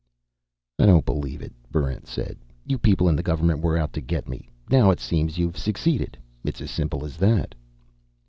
[0.79, 2.39] "I don't believe it," Barrent said.
[2.65, 4.49] "You people in the government were out to get me.
[4.67, 6.17] Now, it seems, you've succeeded.
[6.43, 7.53] It's as simple as that."